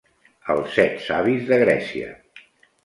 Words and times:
Els 0.53 0.71
set 0.79 0.97
savis 1.11 1.47
de 1.53 1.61
Grècia. 1.67 2.13